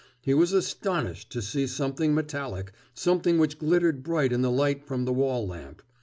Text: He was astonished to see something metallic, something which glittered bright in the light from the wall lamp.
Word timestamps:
He 0.19 0.33
was 0.33 0.51
astonished 0.51 1.29
to 1.31 1.43
see 1.43 1.67
something 1.67 2.15
metallic, 2.15 2.71
something 2.95 3.37
which 3.37 3.59
glittered 3.59 4.01
bright 4.01 4.33
in 4.33 4.41
the 4.41 4.49
light 4.49 4.83
from 4.83 5.05
the 5.05 5.13
wall 5.13 5.45
lamp. 5.45 5.83